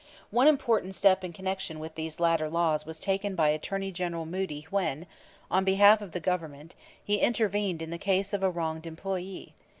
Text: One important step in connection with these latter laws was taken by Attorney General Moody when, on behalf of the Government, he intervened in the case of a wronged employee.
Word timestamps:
One 0.31 0.47
important 0.47 0.95
step 0.95 1.23
in 1.23 1.31
connection 1.31 1.77
with 1.77 1.93
these 1.93 2.19
latter 2.19 2.49
laws 2.49 2.87
was 2.87 2.97
taken 2.99 3.35
by 3.35 3.49
Attorney 3.49 3.91
General 3.91 4.25
Moody 4.25 4.65
when, 4.71 5.05
on 5.51 5.63
behalf 5.63 6.01
of 6.01 6.11
the 6.11 6.19
Government, 6.19 6.73
he 7.03 7.17
intervened 7.19 7.83
in 7.83 7.91
the 7.91 7.99
case 7.99 8.33
of 8.33 8.41
a 8.41 8.49
wronged 8.49 8.87
employee. 8.87 9.53